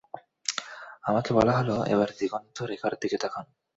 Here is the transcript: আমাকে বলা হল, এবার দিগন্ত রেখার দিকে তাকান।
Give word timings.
আমাকে 1.03 1.31
বলা 1.33 1.53
হল, 1.57 1.69
এবার 1.87 2.09
দিগন্ত 2.19 2.57
রেখার 2.61 2.93
দিকে 3.01 3.17
তাকান। 3.17 3.45